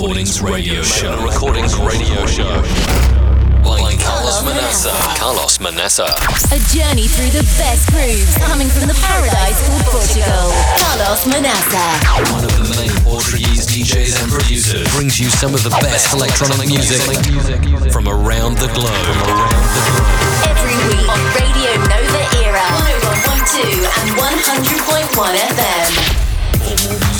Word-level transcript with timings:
Recordings 0.00 0.40
Radio 0.40 0.80
Show. 0.80 1.12
Magna 1.12 1.28
Recordings 1.28 1.76
Radio 1.76 2.24
Show. 2.24 2.48
By 3.60 3.92
Carlos 4.00 4.40
Manassa. 4.40 4.96
Carlos 5.20 5.58
Manassa. 5.60 6.08
A 6.48 6.58
journey 6.72 7.04
through 7.04 7.28
the 7.36 7.44
best 7.60 7.84
grooves 7.92 8.32
coming 8.48 8.72
from 8.72 8.88
the 8.88 8.96
paradise 8.96 9.60
called 9.68 10.00
Portugal. 10.00 10.56
Carlos 10.80 11.28
Manassa. 11.28 11.84
One 12.32 12.48
of 12.48 12.52
the 12.56 12.64
main 12.80 12.96
Portuguese 13.04 13.68
DJs 13.68 14.24
and 14.24 14.32
producers 14.32 14.88
brings 14.96 15.20
you 15.20 15.28
some 15.28 15.52
of 15.52 15.62
the 15.64 15.70
best 15.84 16.14
electronic 16.16 16.64
music 16.64 17.04
from 17.92 18.08
around 18.08 18.56
the 18.56 18.72
globe. 18.72 19.04
Every 20.48 20.80
week 20.88 21.04
on 21.12 21.20
Radio 21.36 21.76
Nova 21.92 22.24
Era. 22.40 22.64
101.2 23.52 23.84
and 24.00 24.16
100.1 24.16 25.36
FM. 25.60 27.19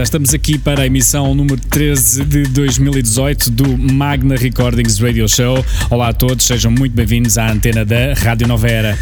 Já 0.00 0.04
estamos 0.04 0.32
aqui 0.32 0.56
para 0.56 0.80
a 0.80 0.86
emissão 0.86 1.34
número 1.34 1.60
13 1.60 2.24
de 2.24 2.44
2018 2.44 3.50
do 3.50 3.76
Magna 3.76 4.34
Recordings 4.34 4.98
Radio 4.98 5.28
Show. 5.28 5.62
Olá 5.90 6.08
a 6.08 6.12
todos, 6.14 6.46
sejam 6.46 6.70
muito 6.70 6.94
bem-vindos 6.94 7.36
à 7.36 7.50
antena 7.50 7.84
da 7.84 8.14
Rádio 8.14 8.48
Nova 8.48 8.66
Era. 8.66 8.98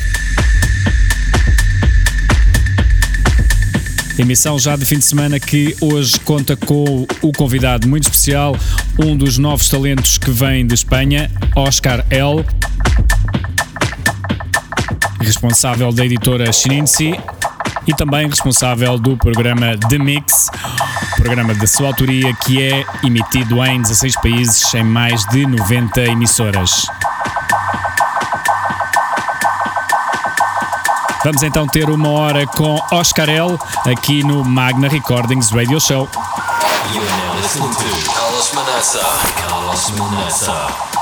Emissão 4.18 4.58
já 4.58 4.74
de 4.74 4.84
fim 4.84 4.98
de 4.98 5.04
semana 5.04 5.38
que 5.38 5.76
hoje 5.80 6.18
conta 6.18 6.56
com 6.56 7.06
o 7.22 7.32
convidado 7.32 7.86
muito 7.86 8.02
especial, 8.02 8.56
um 8.98 9.16
dos 9.16 9.38
novos 9.38 9.68
talentos 9.68 10.18
que 10.18 10.32
vem 10.32 10.66
de 10.66 10.74
Espanha, 10.74 11.30
Oscar 11.54 12.04
L. 12.10 12.44
Responsável 15.20 15.92
da 15.92 16.04
editora 16.04 16.52
Shininsi 16.52 17.12
e 17.88 17.94
também 17.94 18.28
responsável 18.28 18.98
do 18.98 19.16
programa 19.16 19.74
The 19.88 19.98
Mix, 19.98 20.50
programa 21.18 21.52
da 21.52 21.66
sua 21.66 21.88
autoria 21.88 22.32
que 22.32 22.62
é 22.62 22.84
emitido 23.04 23.64
em 23.64 23.82
16 23.82 24.14
países 24.20 24.72
em 24.72 24.84
mais 24.84 25.24
de 25.26 25.44
90 25.46 26.02
emissoras. 26.02 26.86
Vamos 31.24 31.42
então 31.42 31.66
ter 31.66 31.90
uma 31.90 32.08
hora 32.10 32.46
com 32.46 32.80
Oscar 32.92 33.28
L 33.28 33.58
aqui 33.84 34.22
no 34.22 34.44
Magna 34.44 34.88
Recordings 34.88 35.50
Radio 35.50 35.80
Show. 35.80 36.08
You 36.94 37.02
now 37.02 37.42
listening 37.42 37.68
to 37.68 38.10
Carlos 38.12 38.52
Manassa. 38.52 39.00
Carlos 39.40 39.90
Manassa. 39.90 40.97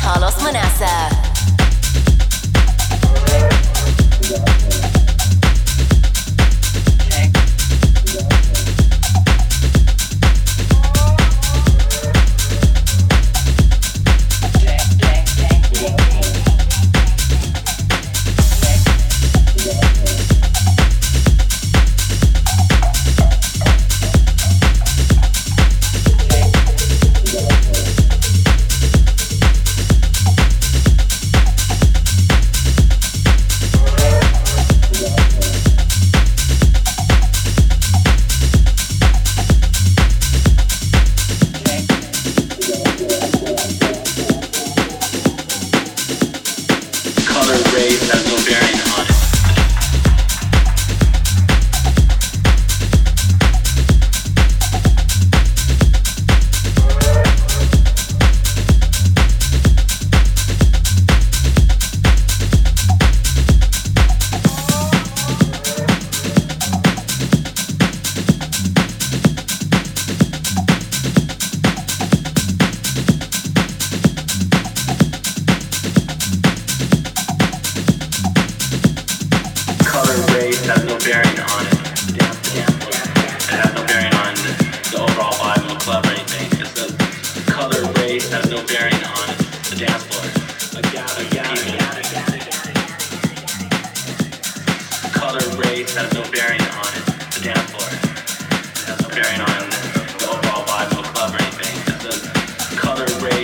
Carlos 0.00 0.36
Manassa. 0.42 1.23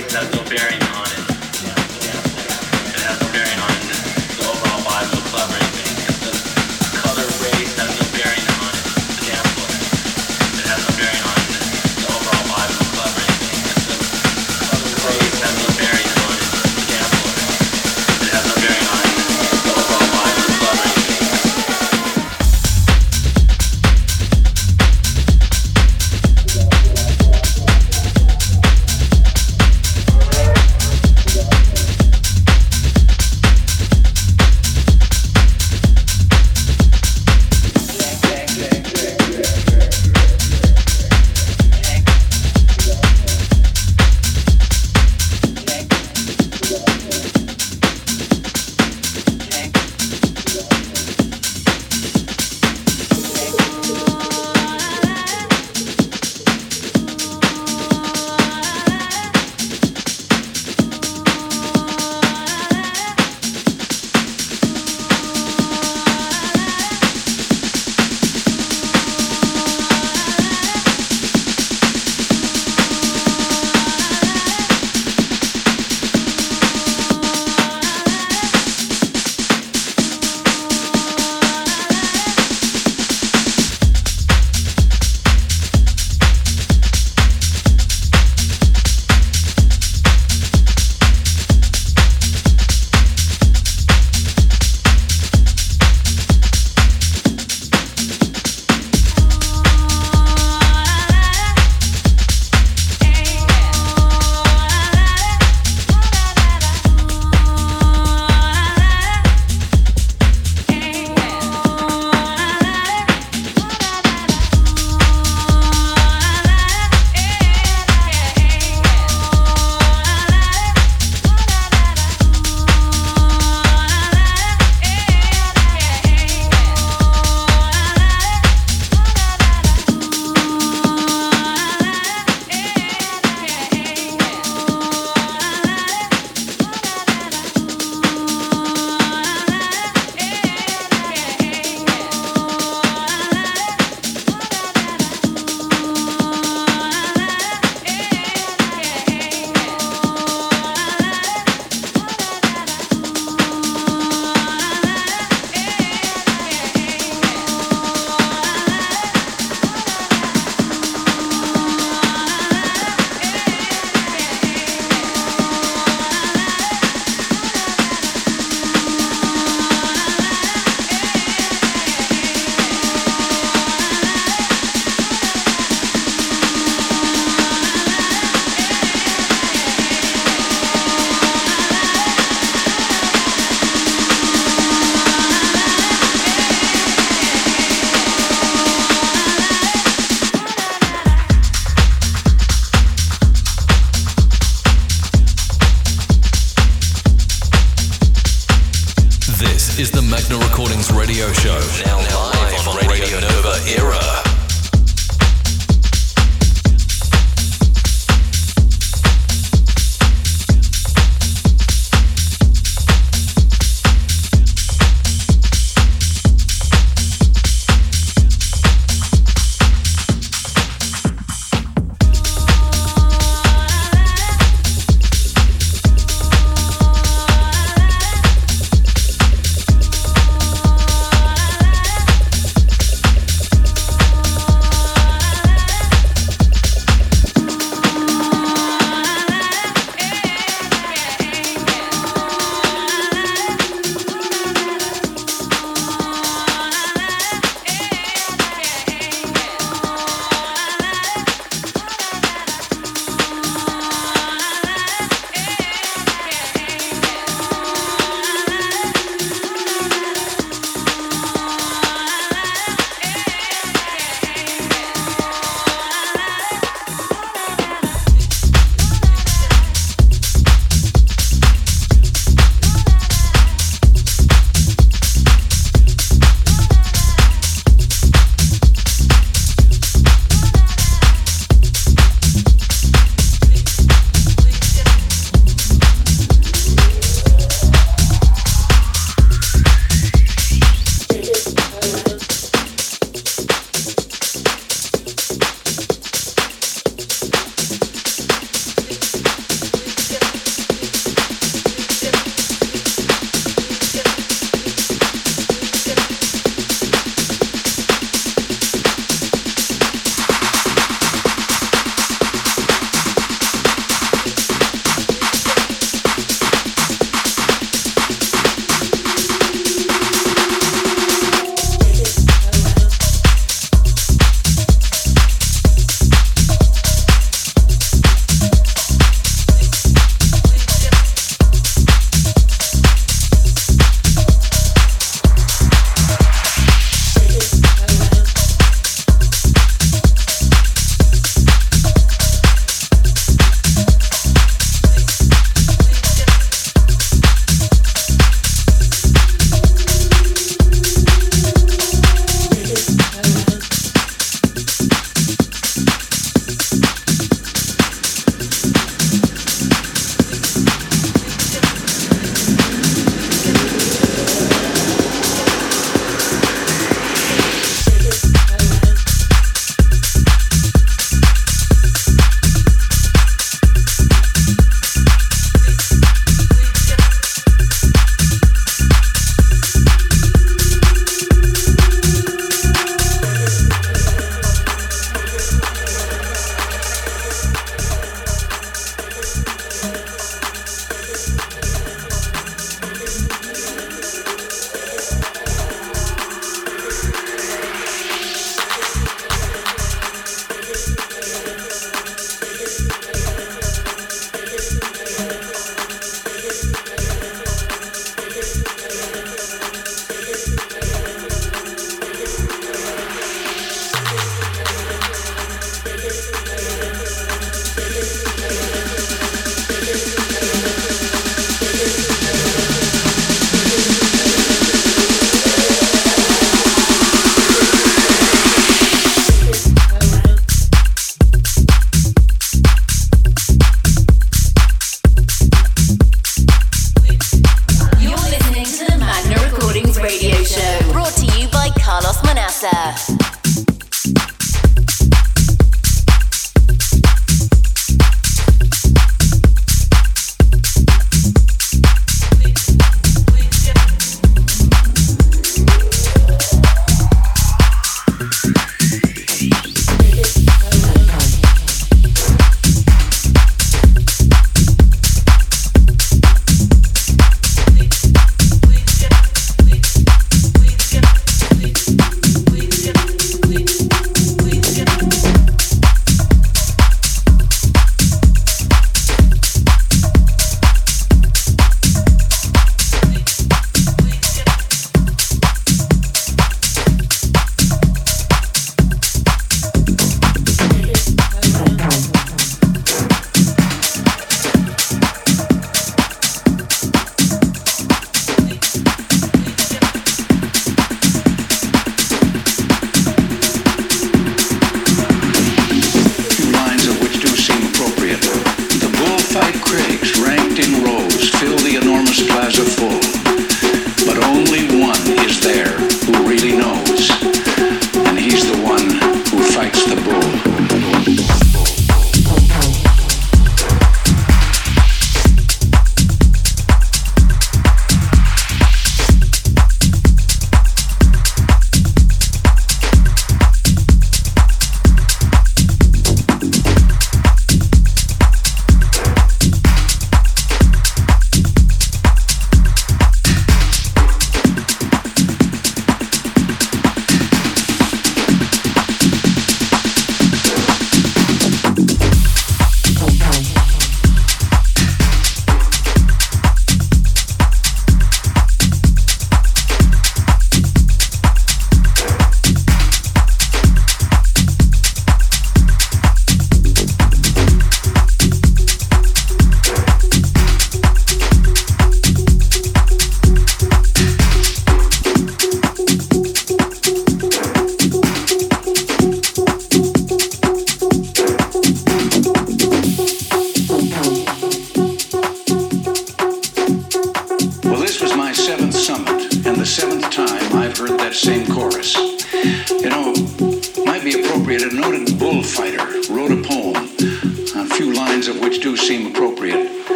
That's 0.00 0.14
has 0.14 0.32
no 0.32 0.44
bearing 0.44 0.87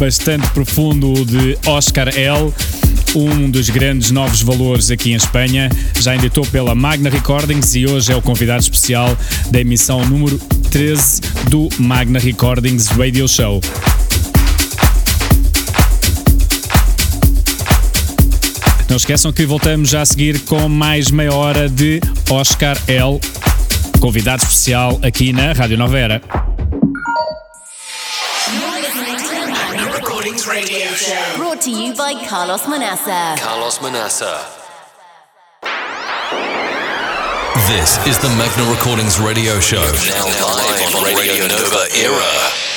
bastante 0.00 0.48
profundo 0.52 1.26
de 1.26 1.58
Oscar 1.66 2.08
L. 2.08 2.50
Um 3.14 3.50
dos 3.50 3.68
grandes 3.68 4.10
novos 4.10 4.40
valores 4.40 4.90
aqui 4.90 5.12
em 5.12 5.14
Espanha, 5.14 5.68
já 6.00 6.14
editou 6.14 6.46
pela 6.46 6.74
Magna 6.74 7.10
Recordings 7.10 7.74
e 7.74 7.86
hoje 7.86 8.10
é 8.10 8.16
o 8.16 8.22
convidado 8.22 8.62
especial 8.62 9.14
da 9.50 9.60
emissão 9.60 10.02
número 10.06 10.38
13 10.70 11.20
do 11.50 11.68
Magna 11.78 12.18
Recordings 12.18 12.86
Radio 12.86 13.28
Show. 13.28 13.60
Não 18.88 18.96
esqueçam 18.96 19.30
que 19.34 19.44
voltamos 19.44 19.90
já 19.90 20.00
a 20.00 20.06
seguir 20.06 20.40
com 20.40 20.66
mais 20.66 21.10
meia 21.10 21.34
hora 21.34 21.68
de 21.68 22.00
Oscar 22.30 22.78
L, 22.86 23.20
convidado 24.00 24.42
especial 24.42 24.98
aqui 25.02 25.30
na 25.30 25.52
Rádio 25.52 25.76
Nova 25.76 26.39
show. 31.10 31.36
Brought 31.36 31.60
to 31.62 31.70
you 31.70 31.94
by 31.94 32.14
Carlos 32.26 32.62
Manassa. 32.62 33.36
Carlos 33.38 33.78
Manassa. 33.78 34.32
This 37.66 37.98
is 38.06 38.18
the 38.18 38.28
Magna 38.38 38.64
Recordings 38.70 39.18
radio 39.18 39.58
show. 39.60 39.82
Now 40.06 40.26
live 40.56 40.94
on 40.94 41.04
Radio 41.14 41.48
Nova 41.48 41.88
Era. 41.94 42.70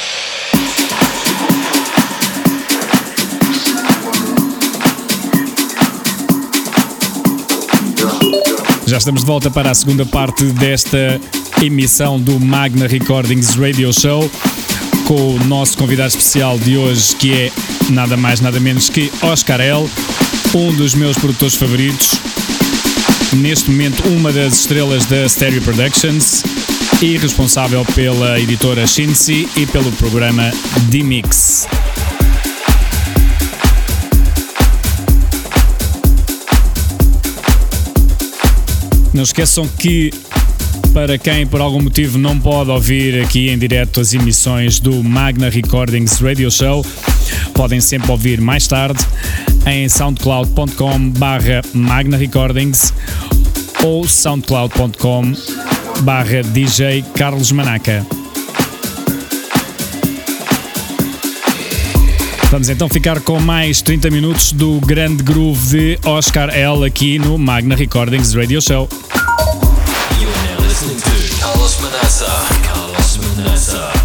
Já 8.85 8.97
estamos 8.97 9.21
de 9.21 9.27
volta 9.27 9.49
para 9.49 9.71
a 9.71 9.75
segunda 9.75 10.05
parte 10.05 10.43
desta 10.43 11.19
emissão 11.63 12.19
do 12.19 12.39
Magna 12.39 12.87
Recordings 12.87 13.55
Radio 13.55 13.91
Show 13.93 14.29
com 15.05 15.35
o 15.35 15.43
nosso 15.45 15.77
convidado 15.77 16.09
especial 16.09 16.57
de 16.57 16.77
hoje, 16.77 17.15
que 17.15 17.33
é 17.33 17.51
nada 17.89 18.15
mais 18.15 18.39
nada 18.39 18.59
menos 18.59 18.89
que 18.89 19.11
Oscar 19.21 19.59
L, 19.59 19.87
um 20.53 20.73
dos 20.73 20.93
meus 20.93 21.17
produtores 21.17 21.55
favoritos. 21.55 22.19
Neste 23.33 23.71
momento, 23.71 24.07
uma 24.09 24.31
das 24.31 24.59
estrelas 24.59 25.05
da 25.05 25.27
Stereo 25.27 25.61
Productions 25.61 26.43
e 27.01 27.17
responsável 27.17 27.83
pela 27.93 28.39
editora 28.39 28.85
Shinsi 28.85 29.47
e 29.57 29.65
pelo 29.65 29.91
programa 29.93 30.51
D-Mix. 30.89 31.67
Não 39.13 39.23
esqueçam 39.23 39.67
que 39.67 40.11
para 40.93 41.17
quem 41.17 41.47
por 41.47 41.59
algum 41.59 41.81
motivo 41.81 42.19
não 42.19 42.39
pode 42.39 42.69
ouvir 42.69 43.23
aqui 43.23 43.49
em 43.49 43.57
direto 43.57 43.99
as 43.99 44.13
emissões 44.13 44.79
do 44.79 45.03
Magna 45.03 45.49
Recordings 45.49 46.21
Radio 46.21 46.51
Show, 46.51 46.85
podem 47.55 47.81
sempre 47.81 48.11
ouvir 48.11 48.39
mais 48.39 48.67
tarde 48.67 49.03
em 49.65 49.89
soundcloud.com 49.89 51.09
barra 51.09 51.61
Magna 51.73 52.15
Recordings 52.15 52.93
ou 53.83 54.07
soundcloud.com 54.07 55.33
barra 56.01 56.43
DJ 56.43 57.03
Carlos 57.15 57.51
Manaca. 57.51 58.05
Vamos 62.51 62.69
então 62.69 62.87
ficar 62.87 63.19
com 63.21 63.39
mais 63.39 63.81
30 63.81 64.11
minutos 64.11 64.51
do 64.51 64.79
grande 64.81 65.23
groove 65.23 65.69
de 65.69 65.99
Oscar 66.07 66.49
L 66.55 66.85
aqui 66.85 67.17
no 67.17 67.37
Magna 67.37 67.75
Recordings 67.75 68.35
Radio 68.35 68.61
Show. 68.61 68.87
Carlos 71.63 71.79
Manassa. 71.79 72.27
Carlos 72.61 73.17
Manassa. 73.37 74.02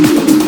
you. 0.00 0.39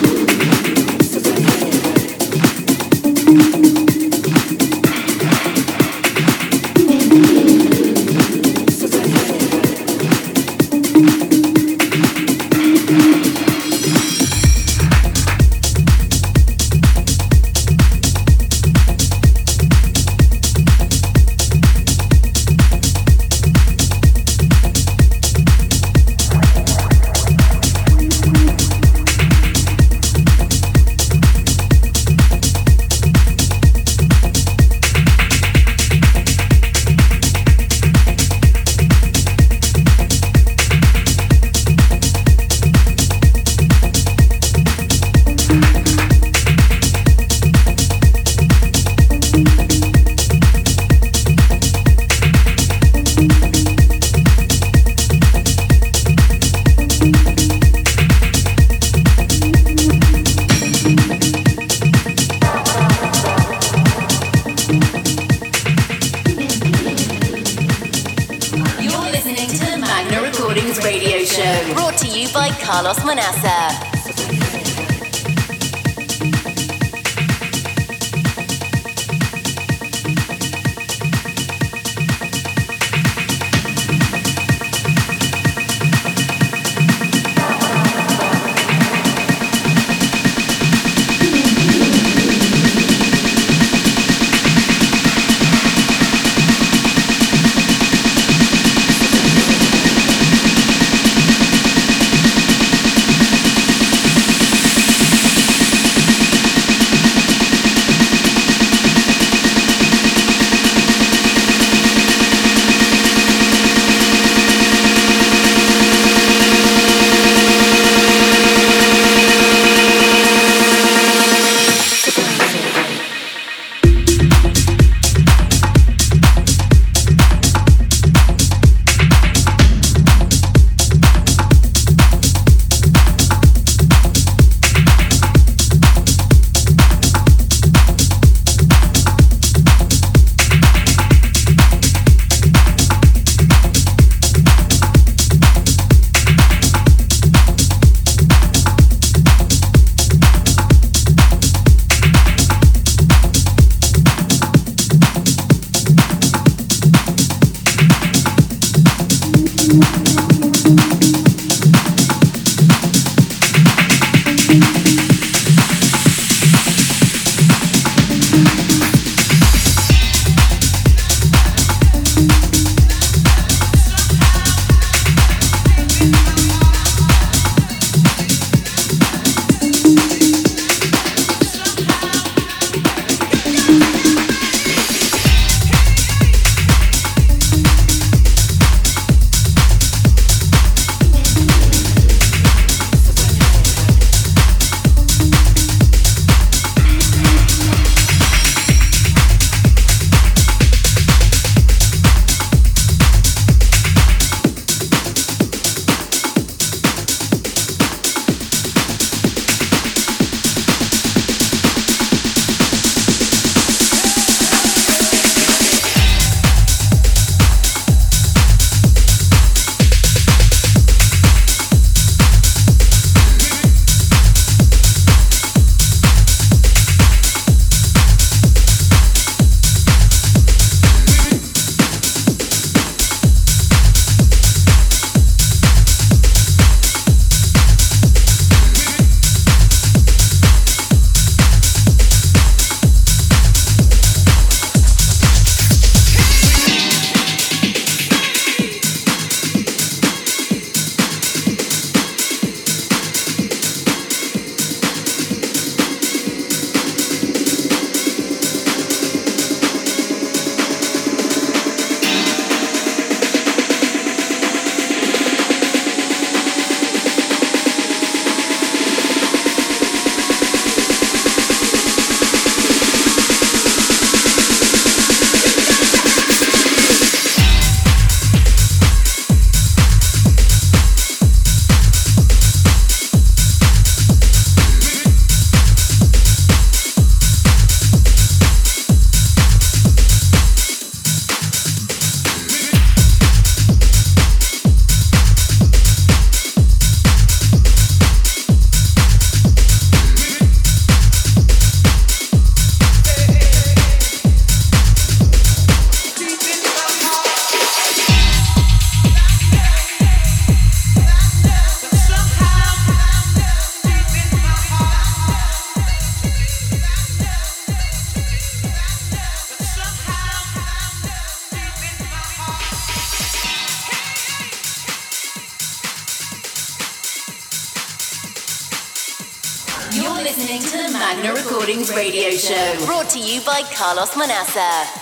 Show. 332.39 332.87
Brought 332.87 333.11
to 333.11 333.19
you 333.19 333.41
by 333.43 333.63
Carlos 333.75 334.11
Manassa. 334.13 335.02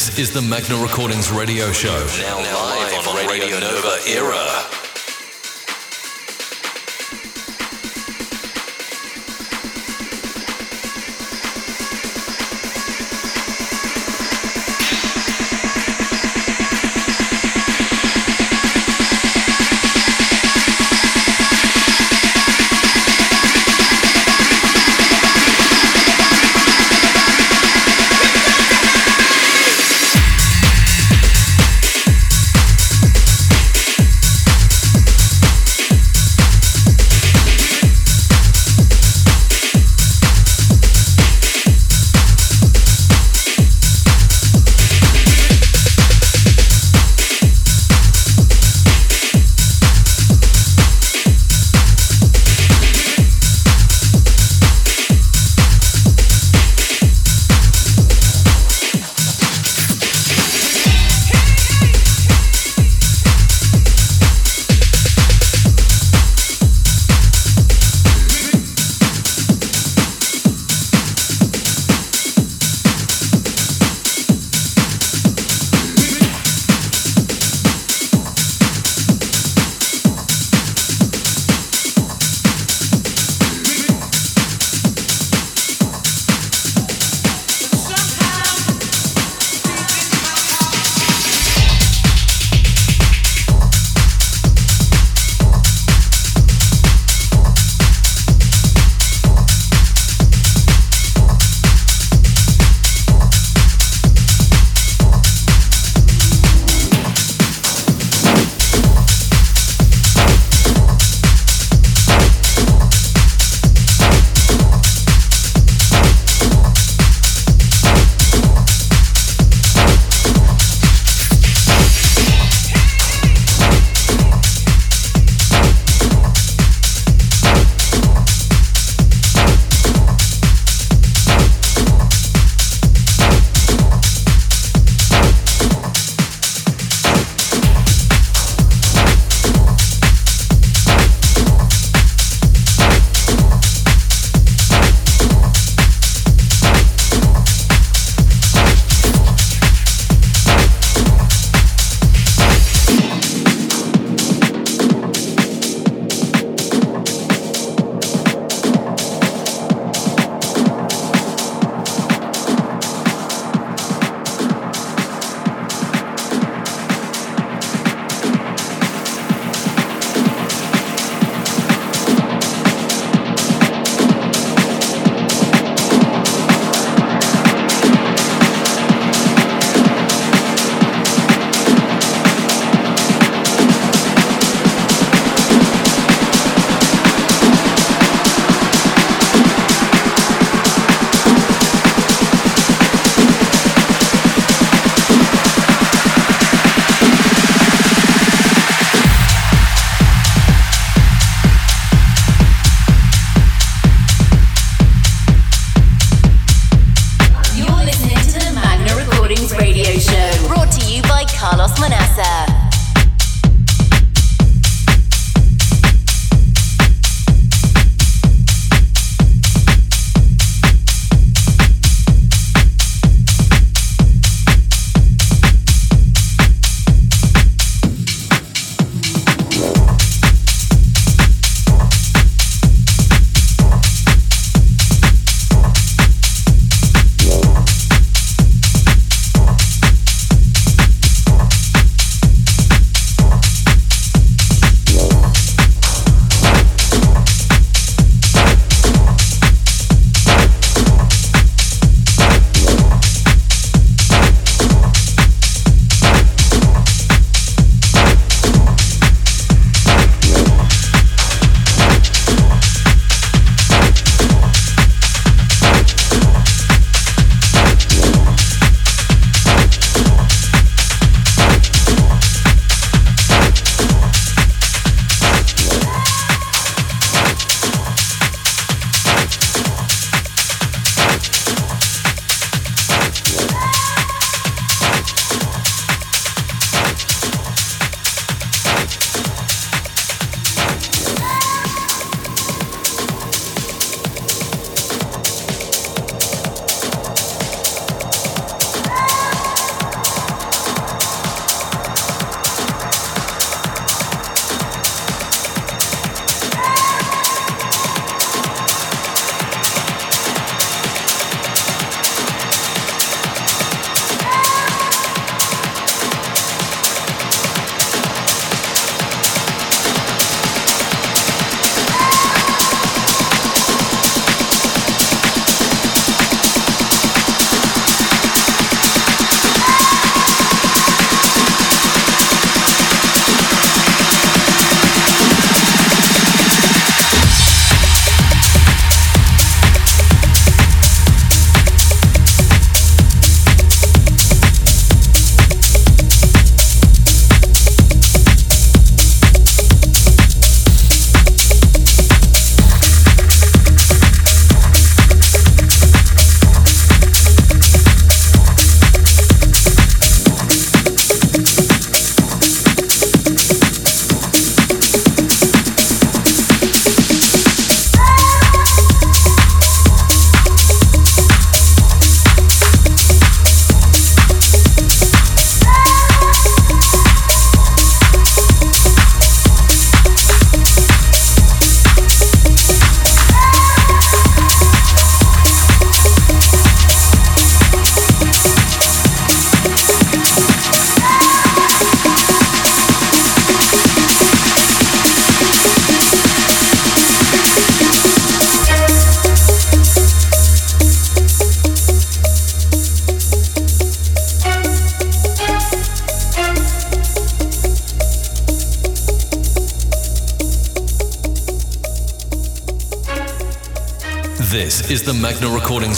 This 0.00 0.18
is 0.18 0.30
the 0.30 0.40
Magna 0.40 0.76
Recordings 0.76 1.30
radio 1.30 1.72
show. 1.72 1.90
Now, 1.90 2.38
live 2.38 3.06
on 3.06 3.28
Radio 3.28 3.58
Nova 3.58 3.98
Era. 4.06 4.79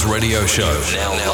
Radio 0.06 0.46
show. 0.46 0.80
Now, 0.94 1.14
now 1.16 1.31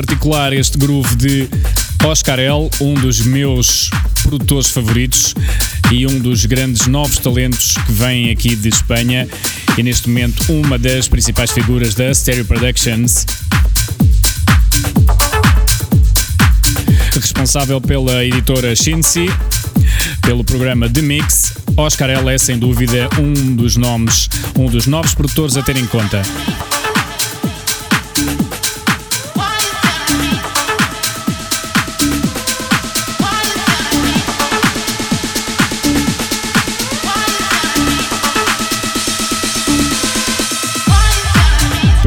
espetacular 0.00 0.52
este 0.54 0.78
groove 0.78 1.14
de 1.16 1.48
Oscar 2.04 2.38
L., 2.38 2.70
um 2.80 2.94
dos 2.94 3.20
meus 3.20 3.90
produtores 4.22 4.70
favoritos 4.70 5.34
e 5.92 6.06
um 6.06 6.18
dos 6.18 6.46
grandes 6.46 6.86
novos 6.86 7.18
talentos 7.18 7.74
que 7.86 7.92
vem 7.92 8.30
aqui 8.30 8.56
de 8.56 8.68
Espanha 8.70 9.28
e 9.76 9.82
neste 9.82 10.08
momento 10.08 10.40
uma 10.52 10.78
das 10.78 11.06
principais 11.06 11.50
figuras 11.50 11.94
da 11.94 12.14
Stereo 12.14 12.46
Productions. 12.46 13.26
Responsável 17.12 17.80
pela 17.80 18.24
editora 18.24 18.74
Shinsi, 18.74 19.26
pelo 20.22 20.42
programa 20.44 20.88
The 20.88 21.02
Mix, 21.02 21.52
Oscar 21.76 22.08
L 22.08 22.32
é 22.32 22.38
sem 22.38 22.58
dúvida 22.58 23.08
um 23.18 23.54
dos 23.54 23.76
nomes, 23.76 24.30
um 24.58 24.66
dos 24.66 24.86
novos 24.86 25.14
produtores 25.14 25.58
a 25.58 25.62
ter 25.62 25.76
em 25.76 25.86
conta. 25.86 26.22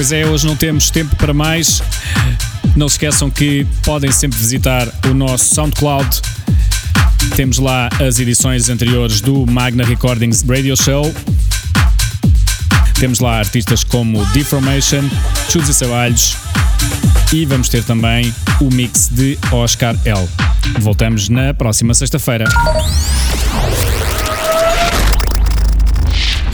Pois 0.03 0.11
é, 0.11 0.25
hoje 0.25 0.45
não 0.45 0.53
temos 0.53 0.89
tempo 0.89 1.15
para 1.15 1.33
mais. 1.33 1.81
Não 2.75 2.89
se 2.89 2.95
esqueçam 2.95 3.29
que 3.29 3.65
podem 3.85 4.11
sempre 4.11 4.37
visitar 4.37 4.85
o 5.09 5.13
nosso 5.13 5.55
SoundCloud. 5.55 6.21
Temos 7.37 7.57
lá 7.57 7.87
as 8.05 8.19
edições 8.19 8.67
anteriores 8.67 9.21
do 9.21 9.45
Magna 9.49 9.85
Recordings 9.85 10.43
Radio 10.45 10.75
Show. 10.75 11.15
Temos 12.99 13.21
lá 13.21 13.39
artistas 13.39 13.85
como 13.85 14.25
Deformation, 14.33 15.09
Chutes 15.49 15.69
e 15.69 15.73
Sabalhos 15.73 16.35
e 17.31 17.45
vamos 17.45 17.69
ter 17.69 17.81
também 17.85 18.35
o 18.59 18.69
mix 18.69 19.07
de 19.07 19.39
Oscar 19.53 19.95
L. 20.03 20.27
Voltamos 20.81 21.29
na 21.29 21.53
próxima 21.53 21.93
sexta-feira. 21.93 22.43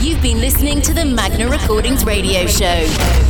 You've 0.00 0.22
been 0.22 0.40
listening 0.40 0.82
to 0.82 0.94
the 0.94 1.04
Magna 1.04 1.48
Recordings 1.48 2.04
radio 2.04 2.46
show. 2.46 3.29